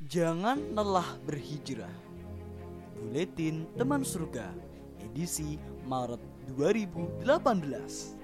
[0.00, 1.92] Jangan lelah berhijrah.
[2.96, 4.48] Buletin Teman Surga,
[4.96, 6.24] edisi Maret
[6.56, 8.16] 2018.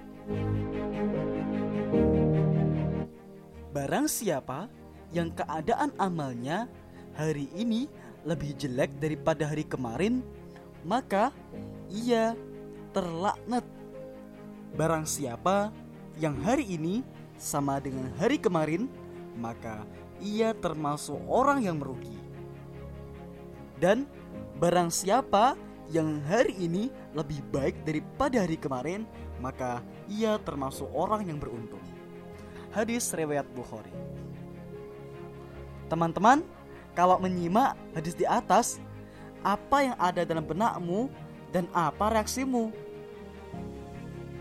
[3.69, 4.65] Barang siapa
[5.13, 6.65] yang keadaan amalnya
[7.13, 7.85] hari ini
[8.25, 10.25] lebih jelek daripada hari kemarin,
[10.81, 11.29] maka
[11.93, 12.33] ia
[12.89, 13.61] terlaknat.
[14.73, 15.69] Barang siapa
[16.17, 17.05] yang hari ini
[17.37, 18.89] sama dengan hari kemarin,
[19.37, 19.85] maka
[20.21, 22.15] ia termasuk orang yang merugi.
[23.77, 24.09] Dan
[24.57, 25.53] barang siapa
[25.93, 29.05] yang hari ini lebih baik daripada hari kemarin,
[29.39, 31.81] maka ia termasuk orang yang beruntung.
[32.73, 33.93] Hadis riwayat Bukhari.
[35.87, 36.43] Teman-teman,
[36.97, 38.81] kalau menyimak hadis di atas,
[39.45, 41.07] apa yang ada dalam benakmu
[41.55, 42.73] dan apa reaksimu?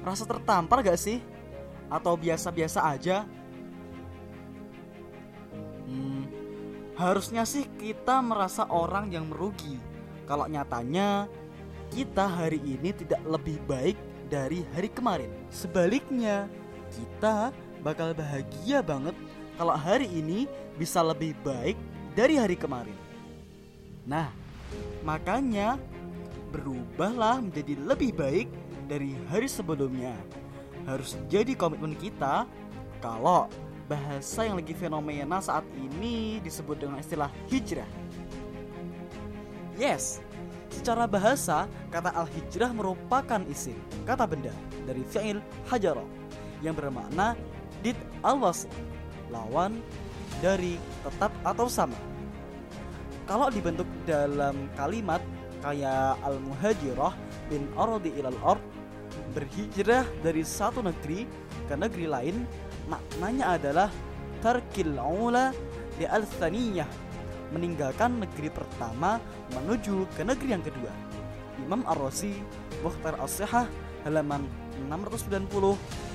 [0.02, 1.22] Rasa tertampar gak sih?
[1.86, 3.28] Atau biasa-biasa aja?
[6.96, 9.76] Harusnya sih kita merasa orang yang merugi.
[10.24, 11.28] Kalau nyatanya
[11.92, 15.30] kita hari ini tidak lebih baik dari hari kemarin.
[15.52, 16.50] Sebaliknya,
[16.90, 19.14] kita bakal bahagia banget
[19.54, 21.78] kalau hari ini bisa lebih baik
[22.18, 22.96] dari hari kemarin.
[24.02, 24.32] Nah,
[25.06, 25.78] makanya
[26.50, 28.48] berubahlah menjadi lebih baik
[28.90, 30.16] dari hari sebelumnya.
[30.88, 32.46] Harus jadi komitmen kita
[32.98, 33.50] kalau
[33.86, 37.88] bahasa yang lagi fenomena saat ini disebut dengan istilah hijrah.
[39.78, 40.18] Yes,
[40.72, 44.52] secara bahasa kata al-hijrah merupakan isim kata benda
[44.84, 45.38] dari fi'il
[45.70, 46.04] hajara
[46.60, 47.38] yang bermakna
[47.84, 48.42] did al
[49.30, 49.78] lawan
[50.42, 51.98] dari tetap atau sama.
[53.26, 55.18] Kalau dibentuk dalam kalimat
[55.64, 57.14] kayak al-muhajirah
[57.50, 58.62] bin ardi ilal ard
[59.34, 61.26] berhijrah dari satu negeri
[61.66, 62.36] ke negeri lain
[62.86, 63.88] maknanya adalah
[64.40, 65.50] tarkil ula
[65.96, 66.26] di al
[67.54, 69.22] meninggalkan negeri pertama
[69.54, 70.90] menuju ke negeri yang kedua.
[71.62, 72.36] Imam Ar-Razi
[72.84, 73.64] Mukhtar As-Sihah
[74.04, 74.44] halaman
[74.84, 75.48] 690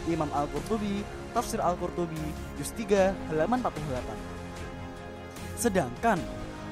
[0.09, 1.01] Imam Al-Qurtubi
[1.33, 2.21] Tafsir Al-Qurtubi
[2.61, 6.19] juz 3 halaman 48 Sedangkan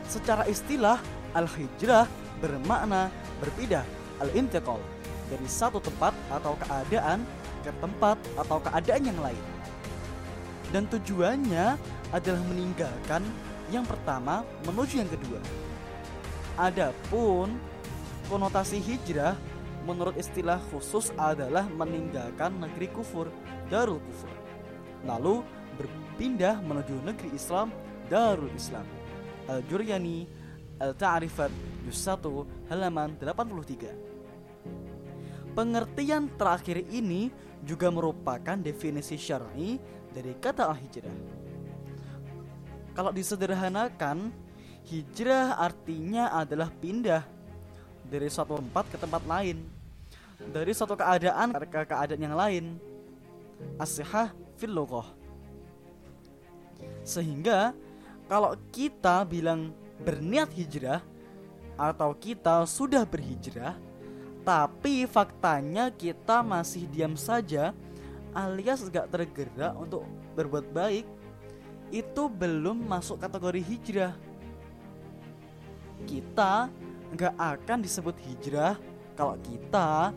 [0.05, 1.01] secara istilah
[1.33, 2.05] Al-Hijrah
[2.41, 3.09] bermakna
[3.41, 3.85] berpindah
[4.21, 4.81] Al-Intiqal
[5.29, 7.21] dari satu tempat atau keadaan
[7.61, 9.43] ke tempat atau keadaan yang lain
[10.69, 11.77] dan tujuannya
[12.13, 13.23] adalah meninggalkan
[13.69, 15.39] yang pertama menuju yang kedua.
[16.57, 17.57] Adapun
[18.29, 19.37] konotasi hijrah
[19.87, 23.31] menurut istilah khusus adalah meninggalkan negeri kufur,
[23.71, 24.29] darul kufur.
[25.07, 25.41] Lalu
[25.79, 27.71] berpindah menuju negeri Islam,
[28.11, 28.85] darul Islam.
[29.49, 30.29] Al-Juryani
[30.77, 31.49] Al-Ta'rifat
[31.87, 35.57] Juz 1 halaman 83.
[35.57, 37.33] Pengertian terakhir ini
[37.65, 39.79] juga merupakan definisi syar'i
[40.13, 41.17] dari kata al-hijrah.
[42.97, 44.33] Kalau disederhanakan,
[44.89, 47.23] hijrah artinya adalah pindah
[48.09, 49.63] dari suatu tempat ke tempat lain,
[50.49, 52.65] dari suatu keadaan ke keadaan yang lain.
[53.75, 54.75] Asihah fil
[57.03, 57.75] Sehingga
[58.31, 61.03] kalau kita bilang berniat hijrah
[61.75, 63.75] atau kita sudah berhijrah,
[64.43, 67.75] tapi faktanya kita masih diam saja
[68.33, 70.05] alias gak tergerak untuk
[70.37, 71.05] berbuat baik
[71.89, 74.13] itu belum masuk kategori hijrah.
[76.05, 76.69] Kita
[77.17, 78.77] gak akan disebut hijrah
[79.17, 80.13] kalau kita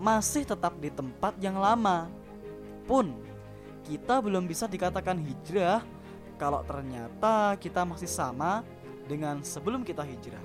[0.00, 2.08] masih tetap di tempat yang lama.
[2.88, 3.14] Pun
[3.86, 5.84] kita belum bisa dikatakan hijrah
[6.40, 8.66] kalau ternyata kita masih sama
[9.06, 10.42] dengan sebelum kita hijrah.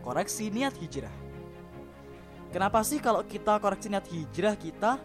[0.00, 1.12] Koreksi niat hijrah.
[2.50, 4.98] Kenapa sih kalau kita koreksi niat hijrah kita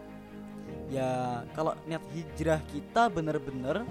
[0.86, 3.82] ya kalau niat hijrah kita bener-bener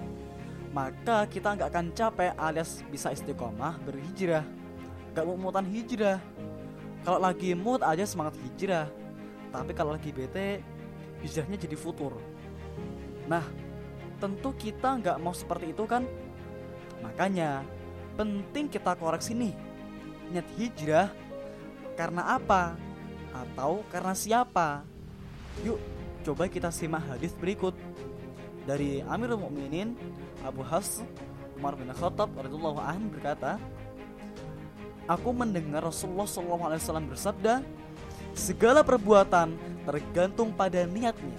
[0.76, 4.44] maka kita nggak akan capek alias bisa istiqomah berhijrah.
[5.16, 6.20] Nggak mau mutan hijrah.
[7.00, 8.84] Kalau lagi mood aja semangat hijrah.
[9.48, 10.60] Tapi kalau lagi bete
[11.24, 12.20] hijrahnya jadi futur.
[13.24, 13.40] Nah
[14.20, 16.04] tentu kita nggak mau seperti itu kan?
[17.00, 17.64] Makanya
[18.20, 19.56] penting kita koreksi nih
[20.28, 21.08] niat hijrah
[21.96, 22.76] karena apa?
[23.32, 24.84] Atau karena siapa?
[25.64, 25.95] Yuk
[26.26, 27.70] Coba kita simak hadis berikut
[28.66, 29.94] dari Amirul Mukminin
[30.42, 31.06] Abu Hafs
[31.54, 33.62] Umar bin Khattab radhiyallahu anhu berkata,
[35.06, 37.62] Aku mendengar Rasulullah SAW bersabda,
[38.34, 39.54] segala perbuatan
[39.86, 41.38] tergantung pada niatnya.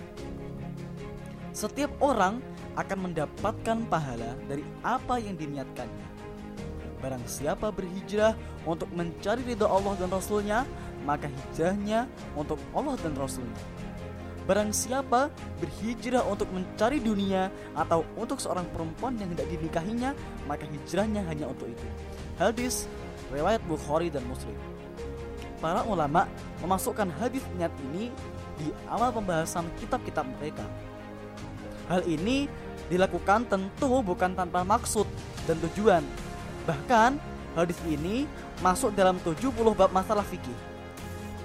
[1.51, 2.40] Setiap orang
[2.80, 6.07] akan mendapatkan pahala dari apa yang diniatkannya.
[7.04, 10.63] Barang siapa berhijrah untuk mencari ridho Allah dan Rasulnya,
[11.04, 12.07] maka hijrahnya
[12.40, 13.77] untuk Allah dan Rasulnya.
[14.48, 15.28] Barang siapa
[15.60, 20.16] berhijrah untuk mencari dunia atau untuk seorang perempuan yang tidak dinikahinya,
[20.48, 21.84] maka hijrahnya hanya untuk itu.
[22.40, 22.88] Hadis
[23.28, 24.56] riwayat Bukhari dan Muslim.
[25.60, 26.32] Para ulama
[26.64, 28.08] memasukkan hadis niat ini
[28.56, 30.64] di awal pembahasan kitab-kitab mereka.
[31.92, 32.48] Hal ini
[32.88, 35.04] dilakukan tentu bukan tanpa maksud
[35.44, 36.04] dan tujuan.
[36.64, 37.20] Bahkan
[37.60, 38.24] hadis ini
[38.64, 40.56] masuk dalam 70 bab masalah fikih.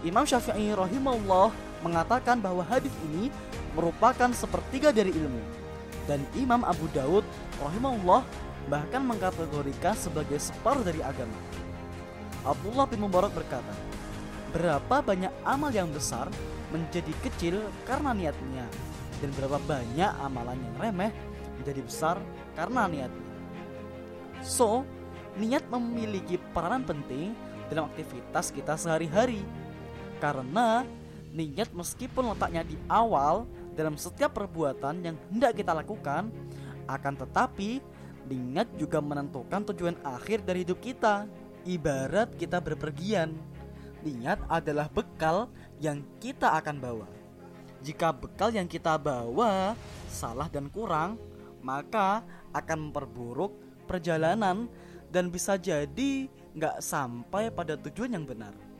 [0.06, 1.50] Imam Syafi'i rahimahullah
[1.82, 3.28] mengatakan bahwa hadis ini
[3.74, 5.42] merupakan sepertiga dari ilmu
[6.06, 7.26] dan Imam Abu Daud
[7.62, 8.22] rahimahullah
[8.70, 11.34] bahkan mengkategorikan sebagai separuh dari agama.
[12.42, 13.74] Abdullah bin Mubarak berkata,
[14.50, 16.26] berapa banyak amal yang besar
[16.74, 18.66] menjadi kecil karena niatnya
[19.22, 21.12] dan berapa banyak amalan yang remeh
[21.62, 22.16] menjadi besar
[22.58, 23.30] karena niatnya.
[24.42, 24.82] So,
[25.38, 27.32] niat memiliki peranan penting
[27.70, 29.40] dalam aktivitas kita sehari-hari
[30.18, 30.82] karena
[31.32, 36.28] Niat meskipun letaknya di awal dalam setiap perbuatan yang hendak kita lakukan,
[36.84, 37.80] akan tetapi
[38.28, 41.28] niat juga menentukan tujuan akhir dari hidup kita.
[41.62, 43.32] Ibarat kita berpergian,
[44.02, 45.46] niat adalah bekal
[45.78, 47.06] yang kita akan bawa.
[47.82, 49.78] Jika bekal yang kita bawa
[50.10, 51.18] salah dan kurang,
[51.62, 53.54] maka akan memperburuk
[53.86, 54.66] perjalanan
[55.10, 56.26] dan bisa jadi
[56.56, 58.71] nggak sampai pada tujuan yang benar.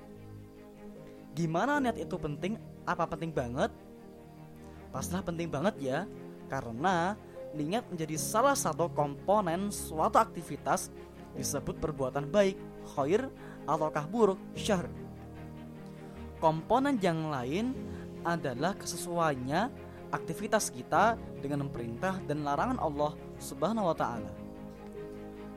[1.33, 2.61] Gimana niat itu penting?
[2.85, 3.73] Apa penting banget?
[4.93, 6.05] Pastilah penting banget ya,
[6.53, 7.17] karena
[7.57, 10.93] niat menjadi salah satu komponen suatu aktivitas
[11.33, 12.57] disebut perbuatan baik,
[12.93, 13.33] khair,
[13.65, 14.85] ataukah buruk, syar.
[16.37, 17.73] Komponen yang lain
[18.27, 19.73] adalah kesesuaiannya
[20.13, 24.33] aktivitas kita dengan perintah dan larangan Allah Subhanahu wa taala.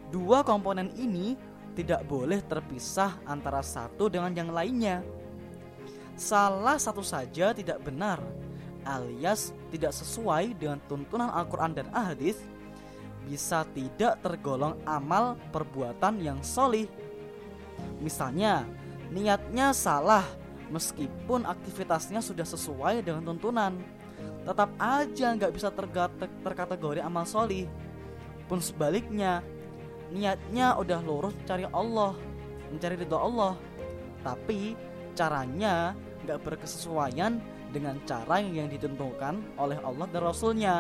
[0.08, 1.36] Dua komponen ini
[1.76, 5.04] tidak boleh terpisah antara satu dengan yang lainnya
[6.16, 8.24] salah satu saja tidak benar
[8.88, 12.40] alias tidak sesuai dengan tuntunan Al-Quran dan Ahadis
[13.26, 16.86] bisa tidak tergolong amal perbuatan yang solih.
[18.00, 18.64] Misalnya
[19.10, 20.24] niatnya salah
[20.70, 23.78] meskipun aktivitasnya sudah sesuai dengan tuntunan
[24.46, 25.74] tetap aja nggak bisa
[26.46, 27.66] terkategori amal solih.
[28.46, 29.42] Pun sebaliknya
[30.14, 32.14] niatnya udah lurus mencari Allah
[32.70, 33.58] mencari ridho Allah.
[34.22, 34.78] Tapi
[35.18, 37.38] caranya nggak berkesesuaian
[37.70, 40.76] dengan cara yang ditentukan oleh Allah dan Rasulnya.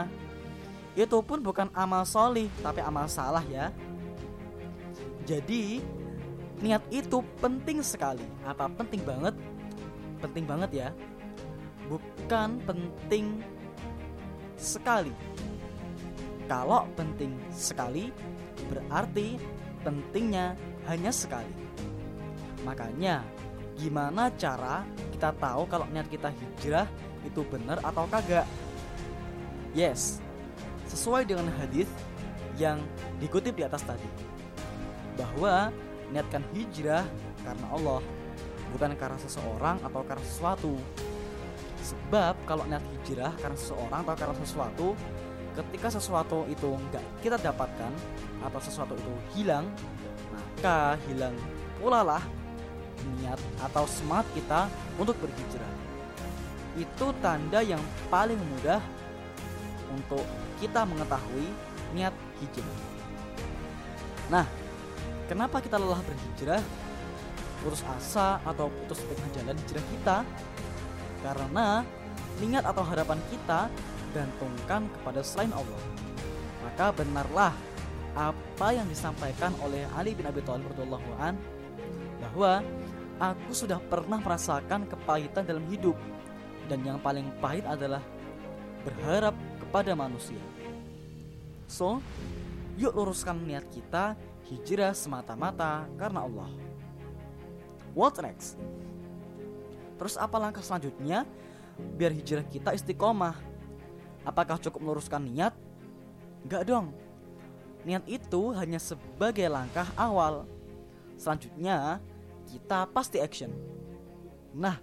[0.96, 3.70] Itu pun bukan amal solih tapi amal salah ya.
[5.28, 5.84] Jadi
[6.64, 8.24] niat itu penting sekali.
[8.48, 9.36] Apa penting banget?
[10.24, 10.90] Penting banget ya.
[11.92, 13.44] Bukan penting
[14.56, 15.12] sekali.
[16.48, 18.14] Kalau penting sekali
[18.72, 19.36] berarti
[19.84, 20.56] pentingnya
[20.88, 21.52] hanya sekali.
[22.64, 23.26] Makanya
[23.76, 26.88] gimana cara kita tahu kalau niat kita hijrah
[27.28, 28.48] itu benar atau kagak?
[29.76, 30.24] Yes,
[30.88, 31.92] sesuai dengan hadis
[32.56, 32.80] yang
[33.20, 34.08] dikutip di atas tadi,
[35.20, 35.72] bahwa
[36.16, 37.04] niatkan hijrah
[37.44, 38.00] karena Allah,
[38.72, 40.74] bukan karena seseorang atau karena sesuatu.
[41.86, 44.88] Sebab kalau niat hijrah karena seseorang atau karena sesuatu,
[45.60, 47.92] ketika sesuatu itu enggak kita dapatkan
[48.48, 49.68] atau sesuatu itu hilang,
[50.32, 51.36] maka hilang
[51.78, 52.24] pula lah
[53.20, 55.74] niat atau semangat kita untuk berhijrah.
[56.76, 57.80] Itu tanda yang
[58.12, 58.84] paling mudah
[59.92, 60.24] untuk
[60.60, 61.48] kita mengetahui
[61.96, 62.80] niat hijrah.
[64.28, 64.46] Nah,
[65.30, 66.64] kenapa kita lelah berhijrah?
[67.64, 70.18] Putus asa atau putus tengah jalan hijrah kita?
[71.24, 71.82] Karena
[72.44, 73.72] niat atau harapan kita
[74.12, 75.82] gantungkan kepada selain Allah.
[76.64, 77.54] Maka benarlah
[78.16, 81.36] apa yang disampaikan oleh Ali bin Abi Thalib radhiyallahu an
[82.24, 82.64] bahwa
[83.16, 85.96] Aku sudah pernah merasakan kepahitan dalam hidup
[86.68, 88.04] dan yang paling pahit adalah
[88.84, 89.32] berharap
[89.64, 90.40] kepada manusia.
[91.66, 92.04] So,
[92.76, 94.20] yuk luruskan niat kita
[94.52, 96.52] hijrah semata-mata karena Allah.
[97.96, 98.60] What next?
[99.96, 101.24] Terus apa langkah selanjutnya
[101.96, 103.40] biar hijrah kita istiqomah?
[104.28, 105.56] Apakah cukup meluruskan niat?
[106.44, 106.92] Enggak dong.
[107.88, 110.44] Niat itu hanya sebagai langkah awal.
[111.16, 112.04] Selanjutnya,
[112.50, 113.52] kita pasti action.
[114.56, 114.80] Nah,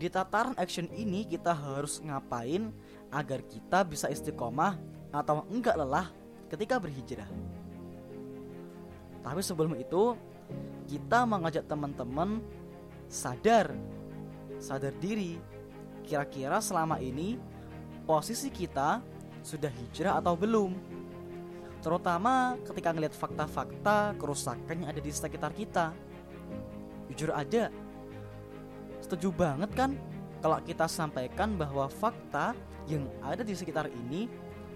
[0.00, 2.72] di tataran action ini kita harus ngapain
[3.12, 4.80] agar kita bisa istiqomah
[5.12, 6.08] atau enggak lelah
[6.48, 7.28] ketika berhijrah.
[9.20, 10.16] Tapi sebelum itu,
[10.88, 12.40] kita mengajak teman-teman
[13.06, 13.76] sadar,
[14.56, 15.36] sadar diri.
[16.00, 17.36] Kira-kira selama ini
[18.08, 19.04] posisi kita
[19.44, 20.72] sudah hijrah atau belum?
[21.84, 25.92] Terutama ketika ngelihat fakta-fakta kerusakan yang ada di sekitar kita
[27.10, 27.68] jujur aja
[29.02, 29.90] setuju banget kan
[30.40, 32.56] kalau kita sampaikan bahwa fakta
[32.88, 34.24] yang ada di sekitar ini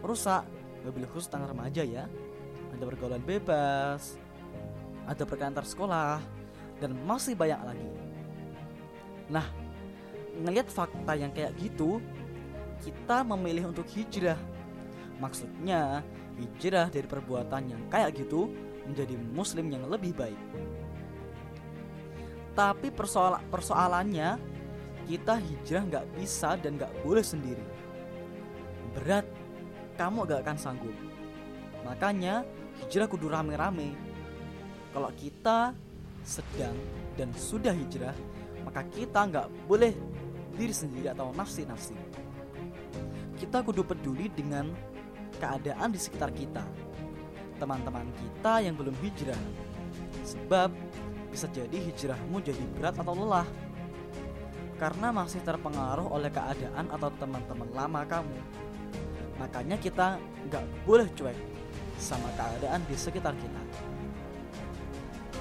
[0.04, 0.44] rusak,
[0.84, 2.04] mobil khusus tentang remaja ya.
[2.76, 4.20] Ada pergaulan bebas,
[5.08, 6.20] ada perkantor sekolah,
[6.84, 7.88] dan masih banyak lagi.
[9.32, 9.46] Nah,
[10.44, 12.02] ngelihat fakta yang kayak gitu,
[12.84, 14.36] kita memilih untuk hijrah.
[15.16, 16.04] Maksudnya,
[16.36, 18.52] hijrah dari perbuatan yang kayak gitu
[18.84, 20.36] menjadi muslim yang lebih baik.
[22.54, 24.38] Tapi persoal persoalannya
[25.04, 27.66] kita hijrah nggak bisa dan nggak boleh sendiri.
[28.94, 29.26] Berat,
[29.98, 30.96] kamu gak akan sanggup.
[31.82, 32.46] Makanya
[32.78, 33.92] hijrah kudu rame-rame.
[34.94, 35.74] Kalau kita
[36.22, 36.78] sedang
[37.18, 38.14] dan sudah hijrah,
[38.62, 39.92] maka kita nggak boleh
[40.54, 41.98] diri sendiri atau nafsi-nafsi.
[43.34, 44.70] Kita kudu peduli dengan
[45.42, 46.62] keadaan di sekitar kita,
[47.58, 49.42] teman-teman kita yang belum hijrah,
[50.22, 50.70] sebab
[51.34, 53.42] bisa jadi hijrahmu jadi berat atau lelah
[54.78, 58.38] karena masih terpengaruh oleh keadaan atau teman-teman lama kamu.
[59.42, 60.14] Makanya kita
[60.46, 61.34] nggak boleh cuek
[61.98, 63.62] sama keadaan di sekitar kita.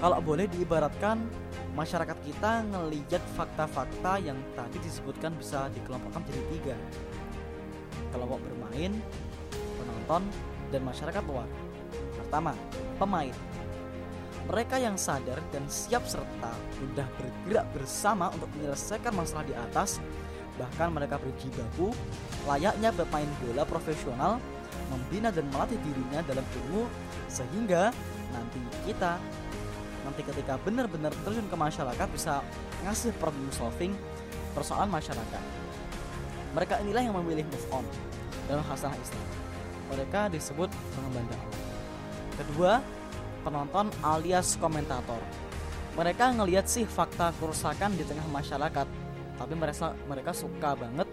[0.02, 1.22] Kalau boleh diibaratkan,
[1.78, 6.76] masyarakat kita ngelihat fakta-fakta yang tadi disebutkan bisa dikelompokkan jadi tiga.
[8.10, 8.98] Kelompok bermain,
[9.78, 10.26] penonton,
[10.74, 11.50] dan masyarakat luar.
[12.18, 12.58] Pertama,
[12.98, 13.53] pemain
[14.44, 20.04] mereka yang sadar dan siap serta sudah bergerak bersama untuk menyelesaikan masalah di atas,
[20.60, 21.96] bahkan mereka berjibaku
[22.44, 24.44] layaknya bermain bola profesional,
[24.92, 26.84] membina dan melatih dirinya dalam ilmu
[27.32, 27.96] sehingga
[28.36, 29.16] nanti kita
[30.04, 32.44] nanti ketika benar-benar terjun ke masyarakat bisa
[32.84, 33.96] ngasih problem solving
[34.52, 35.44] persoalan masyarakat.
[36.54, 37.86] Mereka inilah yang memilih move on
[38.46, 39.28] dalam khasanah Islam.
[39.90, 41.62] Mereka disebut pengemban dakwah.
[42.34, 42.74] Kedua,
[43.44, 45.20] penonton alias komentator.
[45.94, 48.88] Mereka ngelihat sih fakta kerusakan di tengah masyarakat,
[49.38, 51.06] tapi mereka mereka suka banget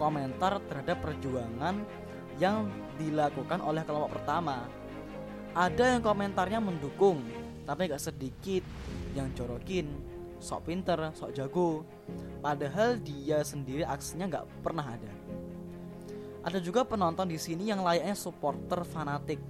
[0.00, 1.84] komentar terhadap perjuangan
[2.38, 4.64] yang dilakukan oleh kelompok pertama.
[5.52, 7.20] Ada yang komentarnya mendukung,
[7.66, 8.62] tapi gak sedikit
[9.12, 9.90] yang corokin,
[10.38, 11.82] sok pinter, sok jago.
[12.38, 15.12] Padahal dia sendiri aksinya gak pernah ada.
[16.46, 19.42] Ada juga penonton di sini yang layaknya supporter fanatik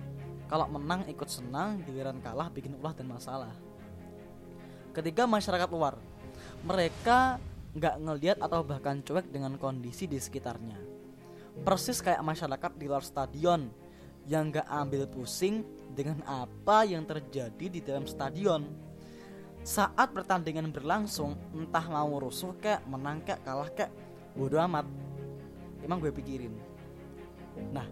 [0.48, 3.52] kalau menang ikut senang, giliran kalah bikin ulah dan masalah.
[4.96, 6.00] Ketiga masyarakat luar,
[6.64, 7.36] mereka
[7.76, 10.80] nggak ngelihat atau bahkan cuek dengan kondisi di sekitarnya.
[11.62, 13.68] Persis kayak masyarakat di luar stadion
[14.24, 15.62] yang nggak ambil pusing
[15.92, 18.64] dengan apa yang terjadi di dalam stadion.
[19.60, 23.92] Saat pertandingan berlangsung, entah mau rusuh kayak menang kayak kalah kayak
[24.32, 24.88] bodo amat.
[25.84, 26.54] Emang gue pikirin.
[27.74, 27.84] Nah,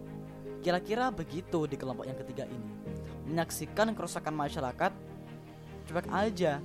[0.61, 2.71] Kira-kira begitu di kelompok yang ketiga ini.
[3.29, 4.91] Menyaksikan kerusakan masyarakat,
[5.89, 6.59] cuek aja.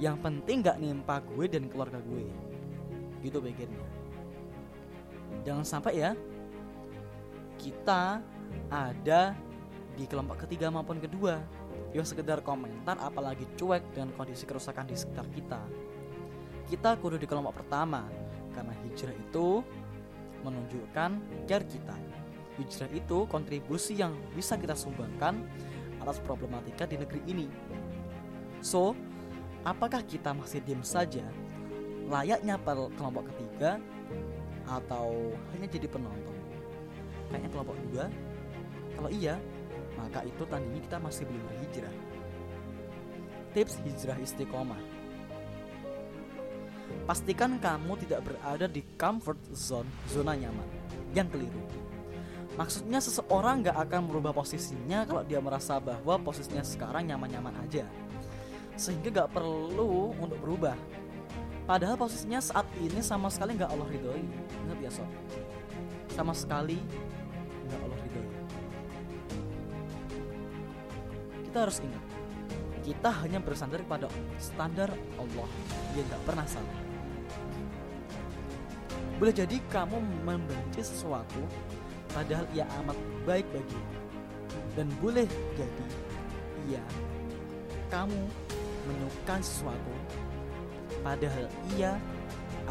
[0.00, 2.26] Yang penting gak nimpa gue dan keluarga gue.
[3.22, 3.86] Gitu pikirnya.
[5.42, 6.10] Jangan sampai ya,
[7.58, 8.22] kita
[8.68, 9.34] ada
[9.94, 11.38] di kelompok ketiga maupun kedua
[11.92, 15.60] yang sekedar komentar apalagi cuek dengan kondisi kerusakan di sekitar kita.
[16.72, 18.08] Kita kudu di kelompok pertama
[18.56, 19.60] karena hijrah itu
[20.42, 21.10] menunjukkan
[21.46, 21.96] care kita
[22.60, 25.40] hijrah itu kontribusi yang bisa kita sumbangkan
[26.02, 27.46] atas problematika di negeri ini.
[28.60, 28.92] So,
[29.62, 31.24] apakah kita masih diam saja
[32.10, 32.58] layaknya
[32.98, 33.78] kelompok ketiga
[34.66, 36.36] atau hanya jadi penonton?
[37.30, 38.06] Kayaknya kelompok dua.
[38.92, 39.40] Kalau iya,
[39.96, 41.96] maka itu tandanya kita masih belum berhijrah.
[43.56, 44.82] Tips hijrah istiqomah.
[47.08, 50.68] Pastikan kamu tidak berada di comfort zone, zona nyaman
[51.16, 51.91] yang keliru
[52.52, 57.88] Maksudnya seseorang gak akan merubah posisinya kalau dia merasa bahwa posisinya sekarang nyaman-nyaman aja.
[58.76, 60.76] Sehingga gak perlu untuk berubah.
[61.64, 64.24] Padahal posisinya saat ini sama sekali gak Allah ridhoi.
[64.68, 65.08] Ingat ya sob?
[66.12, 66.76] Sama sekali
[67.72, 68.28] gak Allah ridhoi.
[71.52, 72.04] Kita harus ingat
[72.80, 74.08] Kita hanya bersandar pada
[74.40, 74.88] standar
[75.20, 75.48] Allah
[75.92, 76.78] Yang gak pernah salah.
[79.20, 81.44] Boleh jadi kamu membenci sesuatu
[82.12, 83.80] padahal ia amat baik bagi
[84.76, 85.84] dan boleh jadi
[86.72, 86.84] ia
[87.92, 88.20] kamu
[88.88, 89.92] menyukai sesuatu
[91.04, 91.96] padahal ia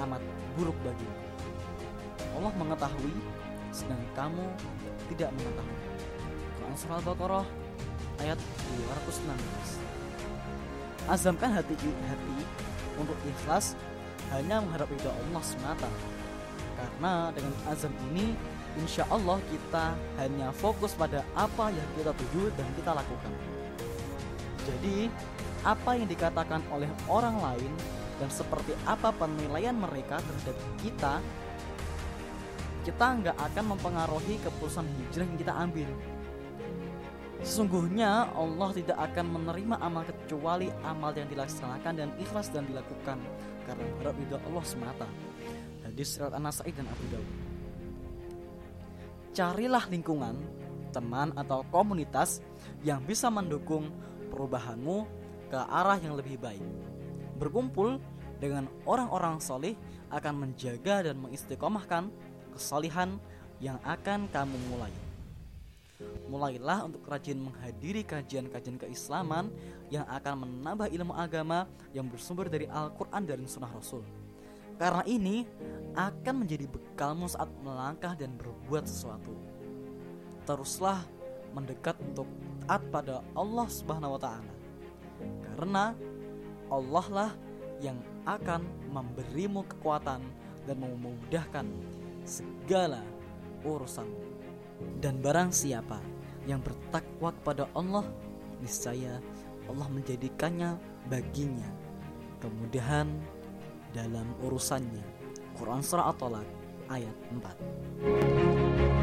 [0.02, 0.22] amat
[0.58, 1.10] buruk bagi
[2.38, 3.16] Allah mengetahui
[3.72, 4.46] sedang kamu
[5.12, 5.80] tidak mengetahui.
[6.60, 7.46] Quran Surah Al-Baqarah
[8.24, 8.40] ayat
[9.04, 9.80] 216
[11.10, 12.36] Azamkan hati hati
[12.96, 13.76] untuk ikhlas
[14.32, 15.90] hanya mengharap ridho Allah semata.
[16.78, 18.38] Karena dengan azam ini
[18.80, 23.34] insya Allah kita hanya fokus pada apa yang kita tuju dan kita lakukan.
[24.62, 25.10] Jadi,
[25.66, 27.72] apa yang dikatakan oleh orang lain
[28.22, 31.16] dan seperti apa penilaian mereka terhadap kita
[32.82, 35.90] kita nggak akan mempengaruhi keputusan hijrah yang kita ambil
[37.42, 43.18] Sesungguhnya Allah tidak akan menerima amal kecuali amal yang dilaksanakan dan ikhlas dan dilakukan
[43.66, 45.10] karena harap ridho Allah semata.
[45.82, 47.51] Hadis riwayat An-Nasai dan Abu Dawud.
[49.32, 50.36] Carilah lingkungan,
[50.92, 52.44] teman atau komunitas
[52.84, 53.88] yang bisa mendukung
[54.28, 55.08] perubahanmu
[55.48, 56.64] ke arah yang lebih baik.
[57.40, 58.00] Berkumpul
[58.44, 59.80] dengan orang-orang solih
[60.12, 62.12] akan menjaga dan mengistiqomahkan
[62.52, 63.16] kesalihan
[63.64, 64.92] yang akan kamu mulai
[66.32, 69.52] mulailah untuk rajin menghadiri kajian-kajian keislaman
[69.94, 74.02] yang akan menambah ilmu agama yang bersumber dari Al-Quran dan Sunnah Rasul.
[74.82, 75.46] Karena ini
[75.94, 79.30] akan menjadi bekalmu saat melangkah dan berbuat sesuatu.
[80.50, 81.06] Teruslah
[81.54, 82.26] mendekat untuk
[82.66, 84.54] taat pada Allah Subhanahu wa taala.
[85.54, 85.94] Karena
[86.74, 87.32] Allah lah
[87.78, 90.26] yang akan memberimu kekuatan
[90.66, 91.70] dan memudahkan
[92.26, 93.06] segala
[93.62, 94.34] urusanmu.
[94.98, 96.02] Dan barang siapa
[96.50, 98.10] yang bertakwa kepada Allah,
[98.66, 99.22] niscaya
[99.70, 100.74] Allah menjadikannya
[101.06, 101.70] baginya
[102.42, 103.06] kemudahan
[103.92, 105.04] dalam urusannya.
[105.56, 106.48] Quran Surah At-Tolak
[106.90, 109.01] ayat 4